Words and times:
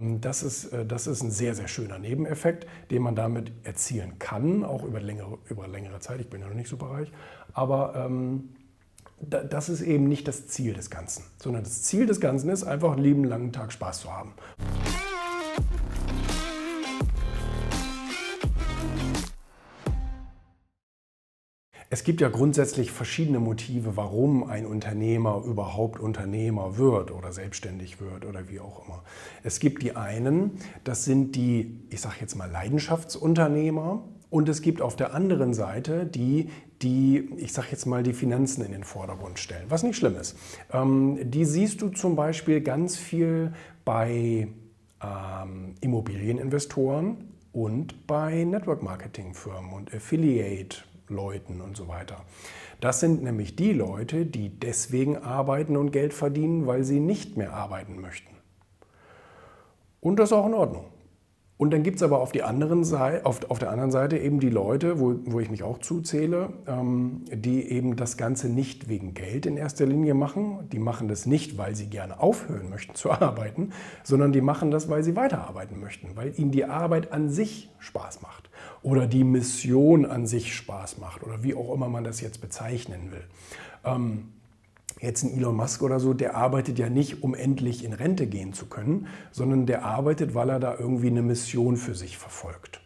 Das 0.00 0.42
ist, 0.42 0.72
äh, 0.72 0.86
das 0.86 1.06
ist 1.06 1.22
ein 1.22 1.30
sehr, 1.30 1.54
sehr 1.54 1.68
schöner 1.68 1.98
Nebeneffekt, 1.98 2.66
den 2.90 3.02
man 3.02 3.14
damit 3.14 3.52
erzielen 3.64 4.18
kann, 4.18 4.64
auch 4.64 4.82
über 4.82 5.00
längere, 5.00 5.38
über 5.48 5.68
längere 5.68 6.00
Zeit. 6.00 6.20
Ich 6.20 6.30
bin 6.30 6.40
ja 6.40 6.48
noch 6.48 6.54
nicht 6.54 6.68
super 6.68 6.86
reich. 6.86 7.12
Aber 7.52 7.94
ähm, 7.94 8.48
das 9.20 9.68
ist 9.68 9.82
eben 9.82 10.08
nicht 10.08 10.26
das 10.26 10.46
Ziel 10.46 10.72
des 10.72 10.88
Ganzen, 10.88 11.24
sondern 11.36 11.64
das 11.64 11.82
Ziel 11.82 12.06
des 12.06 12.20
Ganzen 12.20 12.48
ist 12.48 12.64
einfach 12.64 12.92
einen 12.92 13.02
lieben 13.02 13.24
langen 13.24 13.52
Tag 13.52 13.72
Spaß 13.72 14.00
zu 14.00 14.10
haben. 14.10 14.32
Es 21.92 22.04
gibt 22.04 22.20
ja 22.20 22.28
grundsätzlich 22.28 22.92
verschiedene 22.92 23.40
Motive, 23.40 23.96
warum 23.96 24.44
ein 24.44 24.64
Unternehmer 24.64 25.42
überhaupt 25.44 25.98
Unternehmer 25.98 26.78
wird 26.78 27.10
oder 27.10 27.32
selbstständig 27.32 28.00
wird 28.00 28.24
oder 28.24 28.48
wie 28.48 28.60
auch 28.60 28.86
immer. 28.86 29.02
Es 29.42 29.58
gibt 29.58 29.82
die 29.82 29.96
einen, 29.96 30.52
das 30.84 31.04
sind 31.04 31.34
die, 31.34 31.80
ich 31.90 32.00
sage 32.00 32.14
jetzt 32.20 32.36
mal 32.36 32.48
Leidenschaftsunternehmer, 32.48 34.04
und 34.30 34.48
es 34.48 34.62
gibt 34.62 34.80
auf 34.80 34.94
der 34.94 35.12
anderen 35.12 35.54
Seite 35.54 36.06
die, 36.06 36.50
die, 36.82 37.28
ich 37.38 37.52
sage 37.52 37.68
jetzt 37.72 37.84
mal, 37.84 38.04
die 38.04 38.12
Finanzen 38.12 38.64
in 38.64 38.70
den 38.70 38.84
Vordergrund 38.84 39.40
stellen, 39.40 39.66
was 39.68 39.82
nicht 39.82 39.96
schlimm 39.96 40.16
ist. 40.16 40.38
Ähm, 40.72 41.18
die 41.20 41.44
siehst 41.44 41.82
du 41.82 41.88
zum 41.88 42.14
Beispiel 42.14 42.60
ganz 42.60 42.96
viel 42.96 43.52
bei 43.84 44.46
ähm, 45.02 45.74
Immobilieninvestoren 45.80 47.16
und 47.52 48.06
bei 48.06 48.44
Network-Marketing-Firmen 48.44 49.72
und 49.72 49.92
Affiliate 49.92 50.84
Leuten 51.10 51.60
und 51.60 51.76
so 51.76 51.88
weiter. 51.88 52.24
Das 52.80 53.00
sind 53.00 53.22
nämlich 53.22 53.56
die 53.56 53.72
Leute, 53.72 54.24
die 54.24 54.48
deswegen 54.48 55.18
arbeiten 55.18 55.76
und 55.76 55.90
Geld 55.90 56.14
verdienen, 56.14 56.66
weil 56.66 56.84
sie 56.84 57.00
nicht 57.00 57.36
mehr 57.36 57.52
arbeiten 57.52 58.00
möchten. 58.00 58.34
Und 60.00 60.16
das 60.16 60.30
ist 60.30 60.32
auch 60.32 60.46
in 60.46 60.54
Ordnung. 60.54 60.86
Und 61.60 61.72
dann 61.74 61.82
gibt 61.82 61.98
es 61.98 62.02
aber 62.02 62.22
auf, 62.22 62.32
die 62.32 62.42
anderen 62.42 62.84
Seite, 62.84 63.26
auf, 63.26 63.50
auf, 63.50 63.58
der 63.58 63.70
anderen 63.70 63.90
Seite 63.90 64.16
eben 64.16 64.40
die 64.40 64.48
Leute, 64.48 64.98
wo, 64.98 65.16
wo 65.26 65.40
ich 65.40 65.50
mich 65.50 65.62
auch 65.62 65.76
zuzähle, 65.76 66.54
ähm, 66.66 67.26
die 67.30 67.68
eben 67.68 67.96
das 67.96 68.16
Ganze 68.16 68.48
nicht 68.48 68.88
wegen 68.88 69.12
Geld 69.12 69.44
in 69.44 69.58
erster 69.58 69.84
Linie 69.84 70.14
machen. 70.14 70.70
Die 70.72 70.78
machen 70.78 71.06
das 71.06 71.26
nicht, 71.26 71.58
weil 71.58 71.74
sie 71.74 71.88
gerne 71.88 72.18
aufhören 72.18 72.70
möchten 72.70 72.94
zu 72.94 73.10
arbeiten, 73.10 73.72
sondern 74.04 74.32
die 74.32 74.40
machen 74.40 74.70
das, 74.70 74.88
weil 74.88 75.02
sie 75.02 75.16
weiterarbeiten 75.16 75.78
möchten, 75.78 76.16
weil 76.16 76.32
ihnen 76.40 76.50
die 76.50 76.64
Arbeit 76.64 77.12
an 77.12 77.28
sich 77.28 77.68
Spaß 77.78 78.22
macht 78.22 78.48
oder 78.80 79.06
die 79.06 79.22
Mission 79.22 80.06
an 80.06 80.26
sich 80.26 80.54
Spaß 80.54 80.96
macht 80.96 81.22
oder 81.22 81.42
wie 81.42 81.54
auch 81.54 81.74
immer 81.74 81.90
man 81.90 82.04
das 82.04 82.22
jetzt 82.22 82.40
bezeichnen 82.40 83.12
will. 83.12 83.24
Ähm, 83.84 84.28
Jetzt 85.00 85.22
ein 85.22 85.36
Elon 85.36 85.56
Musk 85.56 85.82
oder 85.82 86.00
so, 86.00 86.14
der 86.14 86.34
arbeitet 86.34 86.78
ja 86.78 86.88
nicht, 86.88 87.22
um 87.22 87.34
endlich 87.34 87.84
in 87.84 87.92
Rente 87.92 88.26
gehen 88.26 88.52
zu 88.52 88.66
können, 88.66 89.06
sondern 89.30 89.66
der 89.66 89.84
arbeitet, 89.84 90.34
weil 90.34 90.50
er 90.50 90.60
da 90.60 90.76
irgendwie 90.78 91.08
eine 91.08 91.22
Mission 91.22 91.76
für 91.76 91.94
sich 91.94 92.18
verfolgt. 92.18 92.80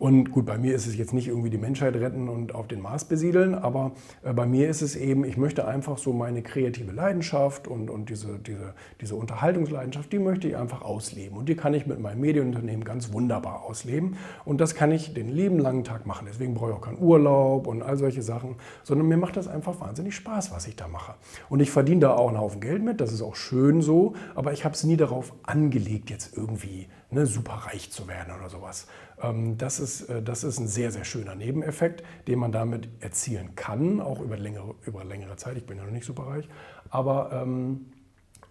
Und 0.00 0.30
gut, 0.30 0.46
bei 0.46 0.56
mir 0.56 0.74
ist 0.74 0.86
es 0.86 0.96
jetzt 0.96 1.12
nicht 1.12 1.28
irgendwie 1.28 1.50
die 1.50 1.58
Menschheit 1.58 1.94
retten 1.94 2.30
und 2.30 2.54
auf 2.54 2.66
den 2.66 2.80
Mars 2.80 3.04
besiedeln, 3.04 3.54
aber 3.54 3.92
äh, 4.22 4.32
bei 4.32 4.46
mir 4.46 4.70
ist 4.70 4.80
es 4.80 4.96
eben, 4.96 5.24
ich 5.24 5.36
möchte 5.36 5.68
einfach 5.68 5.98
so 5.98 6.14
meine 6.14 6.40
kreative 6.40 6.90
Leidenschaft 6.90 7.68
und, 7.68 7.90
und 7.90 8.08
diese, 8.08 8.38
diese, 8.38 8.72
diese 9.02 9.14
Unterhaltungsleidenschaft, 9.14 10.10
die 10.10 10.18
möchte 10.18 10.48
ich 10.48 10.56
einfach 10.56 10.80
ausleben. 10.80 11.36
Und 11.36 11.50
die 11.50 11.54
kann 11.54 11.74
ich 11.74 11.86
mit 11.86 12.00
meinem 12.00 12.22
Medienunternehmen 12.22 12.82
ganz 12.82 13.12
wunderbar 13.12 13.62
ausleben. 13.62 14.16
Und 14.46 14.62
das 14.62 14.74
kann 14.74 14.90
ich 14.90 15.12
den 15.12 15.28
lieben 15.28 15.58
langen 15.58 15.84
Tag 15.84 16.06
machen. 16.06 16.26
Deswegen 16.26 16.54
brauche 16.54 16.70
ich 16.70 16.76
auch 16.76 16.80
keinen 16.80 16.98
Urlaub 16.98 17.66
und 17.66 17.82
all 17.82 17.98
solche 17.98 18.22
Sachen, 18.22 18.56
sondern 18.82 19.06
mir 19.06 19.18
macht 19.18 19.36
das 19.36 19.48
einfach 19.48 19.80
wahnsinnig 19.80 20.14
Spaß, 20.14 20.50
was 20.50 20.66
ich 20.66 20.76
da 20.76 20.88
mache. 20.88 21.12
Und 21.50 21.60
ich 21.60 21.70
verdiene 21.70 22.00
da 22.00 22.14
auch 22.14 22.28
einen 22.28 22.38
Haufen 22.38 22.62
Geld 22.62 22.82
mit, 22.82 23.02
das 23.02 23.12
ist 23.12 23.20
auch 23.20 23.36
schön 23.36 23.82
so, 23.82 24.14
aber 24.34 24.54
ich 24.54 24.64
habe 24.64 24.74
es 24.74 24.82
nie 24.82 24.96
darauf 24.96 25.34
angelegt, 25.42 26.08
jetzt 26.08 26.34
irgendwie 26.34 26.86
ne, 27.10 27.26
super 27.26 27.52
reich 27.52 27.90
zu 27.90 28.08
werden 28.08 28.32
oder 28.34 28.48
sowas. 28.48 28.86
Ähm, 29.22 29.58
das, 29.58 29.80
ist, 29.80 30.02
äh, 30.08 30.22
das 30.22 30.44
ist 30.44 30.58
ein 30.58 30.68
sehr, 30.68 30.90
sehr 30.90 31.04
schöner 31.04 31.34
Nebeneffekt, 31.34 32.02
den 32.26 32.38
man 32.38 32.52
damit 32.52 32.88
erzielen 33.00 33.54
kann, 33.54 34.00
auch 34.00 34.20
über 34.20 34.36
längere, 34.36 34.74
über 34.86 35.04
längere 35.04 35.36
Zeit. 35.36 35.56
Ich 35.56 35.66
bin 35.66 35.78
ja 35.78 35.84
noch 35.84 35.92
nicht 35.92 36.06
super 36.06 36.24
reich. 36.24 36.48
Aber 36.90 37.30
ähm, 37.32 37.86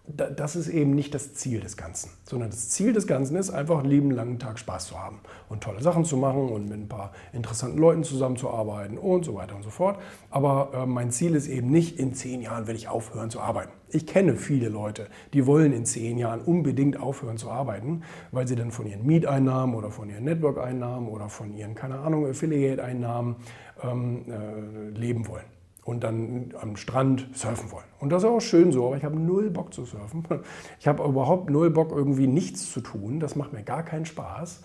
das 0.06 0.56
ist 0.56 0.68
eben 0.68 0.94
nicht 0.94 1.14
das 1.14 1.34
Ziel 1.34 1.60
des 1.60 1.76
Ganzen, 1.76 2.10
sondern 2.24 2.50
das 2.50 2.70
Ziel 2.70 2.92
des 2.92 3.06
Ganzen 3.06 3.36
ist 3.36 3.50
einfach 3.50 3.78
einen 3.78 3.90
lieben 3.90 4.10
langen 4.10 4.38
Tag 4.38 4.58
Spaß 4.58 4.86
zu 4.86 4.98
haben 4.98 5.20
und 5.48 5.62
tolle 5.62 5.82
Sachen 5.82 6.04
zu 6.04 6.16
machen 6.16 6.48
und 6.48 6.68
mit 6.68 6.78
ein 6.78 6.88
paar 6.88 7.12
interessanten 7.32 7.78
Leuten 7.78 8.02
zusammenzuarbeiten 8.02 8.98
und 8.98 9.24
so 9.24 9.34
weiter 9.34 9.54
und 9.54 9.62
so 9.62 9.70
fort. 9.70 9.98
Aber 10.30 10.70
äh, 10.74 10.86
mein 10.86 11.10
Ziel 11.10 11.34
ist 11.34 11.48
eben 11.48 11.70
nicht, 11.70 11.98
in 11.98 12.14
zehn 12.14 12.40
Jahren 12.40 12.66
will 12.66 12.74
ich 12.74 12.88
aufhören 12.88 13.30
zu 13.30 13.40
arbeiten. 13.40 13.70
Ich 13.88 14.06
kenne 14.06 14.36
viele 14.36 14.68
Leute, 14.68 15.08
die 15.32 15.46
wollen 15.46 15.72
in 15.72 15.84
zehn 15.84 16.18
Jahren 16.18 16.40
unbedingt 16.40 16.98
aufhören 16.98 17.36
zu 17.36 17.50
arbeiten, 17.50 18.02
weil 18.30 18.46
sie 18.46 18.56
dann 18.56 18.70
von 18.70 18.86
ihren 18.86 19.04
Mieteinnahmen 19.04 19.74
oder 19.74 19.90
von 19.90 20.08
ihren 20.08 20.24
Network-Einnahmen 20.24 21.08
oder 21.08 21.28
von 21.28 21.52
ihren, 21.52 21.74
keine 21.74 21.98
Ahnung, 21.98 22.26
Affiliate-Einnahmen 22.26 23.36
ähm, 23.82 24.24
äh, 24.28 24.98
leben 24.98 25.26
wollen 25.28 25.59
und 25.84 26.04
dann 26.04 26.54
am 26.60 26.76
Strand 26.76 27.28
surfen 27.32 27.72
wollen. 27.72 27.84
Und 27.98 28.10
das 28.10 28.22
ist 28.22 28.28
auch 28.28 28.40
schön 28.40 28.72
so, 28.72 28.86
aber 28.86 28.96
ich 28.96 29.04
habe 29.04 29.18
null 29.18 29.50
Bock 29.50 29.72
zu 29.72 29.84
surfen. 29.84 30.24
Ich 30.78 30.86
habe 30.86 31.02
überhaupt 31.04 31.50
null 31.50 31.70
Bock, 31.70 31.92
irgendwie 31.92 32.26
nichts 32.26 32.70
zu 32.70 32.80
tun. 32.80 33.20
Das 33.20 33.36
macht 33.36 33.52
mir 33.52 33.62
gar 33.62 33.82
keinen 33.82 34.06
Spaß. 34.06 34.62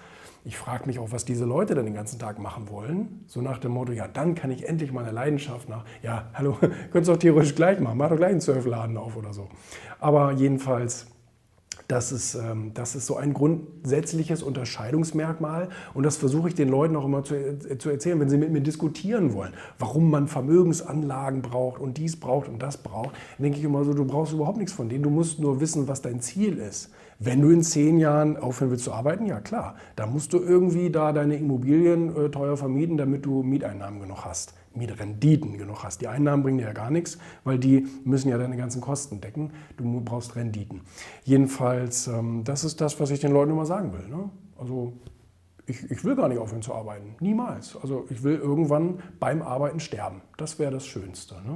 Ich 0.47 0.57
frage 0.57 0.85
mich 0.85 0.99
auch, 0.99 1.11
was 1.11 1.25
diese 1.25 1.43
Leute 1.43 1.73
dann 1.73 1.85
den 1.85 1.95
ganzen 1.95 2.19
Tag 2.19 2.37
machen 2.37 2.69
wollen. 2.69 3.23
So 3.25 3.41
nach 3.41 3.57
dem 3.57 3.71
Motto, 3.71 3.93
ja, 3.93 4.07
dann 4.07 4.35
kann 4.35 4.51
ich 4.51 4.67
endlich 4.67 4.91
meine 4.91 5.09
Leidenschaft 5.09 5.67
nach. 5.69 5.85
Ja, 6.03 6.29
hallo, 6.35 6.57
könntest 6.91 7.07
du 7.07 7.13
doch 7.13 7.17
theoretisch 7.17 7.55
gleich 7.55 7.79
machen. 7.79 7.97
Mach 7.97 8.09
doch 8.09 8.17
gleich 8.17 8.31
einen 8.31 8.41
Surfladen 8.41 8.95
auf 8.95 9.17
oder 9.17 9.33
so. 9.33 9.47
Aber 9.99 10.33
jedenfalls 10.33 11.07
das 11.88 12.12
ist, 12.12 12.35
ähm, 12.35 12.72
das 12.73 12.96
ist 12.96 13.06
so 13.06 13.16
ein 13.16 13.34
grundsätzliches 13.34 14.41
Unterscheidungsmerkmal 14.41 15.69
und 15.94 16.03
das 16.03 16.18
versuche 16.18 16.47
ich 16.47 16.56
den 16.56 16.69
Leuten 16.69 16.96
auch 16.96 17.06
immer 17.06 17.23
zu, 17.23 17.35
äh, 17.35 17.78
zu 17.78 17.90
erzählen, 17.90 18.19
wenn 18.19 18.29
sie 18.29 18.38
mit 18.38 18.51
mir 18.51 18.62
diskutieren 18.62 19.34
wollen, 19.34 19.53
warum 19.78 20.09
man 20.09 20.28
Vermögensanlagen 20.28 21.41
braucht 21.41 21.79
und 21.79 21.97
dies 21.97 22.19
braucht 22.19 22.47
und 22.47 22.62
das 22.62 22.78
braucht. 22.78 23.16
Dann 23.38 23.44
denke 23.44 23.59
ich 23.59 23.63
immer 23.63 23.84
so, 23.84 23.94
du 23.94 24.06
brauchst 24.06 24.34
überhaupt 24.34 24.57
nichts 24.57 24.73
von 24.73 24.90
denen, 24.90 25.03
du 25.03 25.09
musst 25.09 25.40
nur 25.40 25.59
wissen, 25.59 25.88
was 25.88 26.01
dein 26.01 26.22
Ziel 26.22 26.57
ist. 26.57 26.90
Wenn 27.19 27.41
du 27.41 27.50
in 27.50 27.63
zehn 27.63 27.97
Jahren 27.97 28.35
aufhören 28.35 28.72
willst 28.72 28.84
zu 28.84 28.91
arbeiten, 28.91 29.25
ja 29.25 29.40
klar, 29.40 29.75
da 29.96 30.06
musst 30.06 30.34
du 30.34 30.40
irgendwie 30.40 30.90
da 30.90 31.13
deine 31.13 31.38
Immobilien 31.38 32.16
äh, 32.16 32.29
teuer 32.29 32.57
vermieten, 32.57 32.97
damit 32.97 33.25
du 33.25 33.41
Mieteinnahmen 33.41 34.02
genug 34.02 34.25
hast. 34.25 34.53
Mietrenditen 34.75 35.57
genug 35.57 35.83
hast. 35.83 36.01
Die 36.01 36.07
Einnahmen 36.07 36.43
bringen 36.43 36.57
dir 36.57 36.65
ja 36.65 36.73
gar 36.73 36.91
nichts, 36.91 37.17
weil 37.43 37.59
die 37.59 37.87
müssen 38.03 38.29
ja 38.29 38.37
deine 38.37 38.57
ganzen 38.57 38.81
Kosten 38.81 39.21
decken. 39.21 39.51
Du 39.77 40.01
brauchst 40.01 40.35
Renditen. 40.35 40.81
Jedenfalls, 41.23 42.07
ähm, 42.07 42.43
das 42.43 42.63
ist 42.63 42.81
das, 42.81 42.99
was 42.99 43.11
ich 43.11 43.19
den 43.19 43.31
Leuten 43.31 43.51
immer 43.51 43.65
sagen 43.65 43.93
will. 43.93 44.07
Ne? 44.07 44.29
Also 44.57 44.93
ich, 45.67 45.89
ich, 45.89 46.03
will 46.03 46.15
gar 46.15 46.27
nicht 46.27 46.37
aufhören 46.37 46.61
zu 46.61 46.73
arbeiten. 46.73 47.15
Niemals. 47.19 47.75
Also 47.81 48.05
ich 48.09 48.23
will 48.23 48.35
irgendwann 48.35 48.99
beim 49.19 49.41
Arbeiten 49.41 49.79
sterben. 49.79 50.21
Das 50.37 50.59
wäre 50.59 50.71
das 50.71 50.85
Schönste. 50.85 51.35
Ne? 51.35 51.41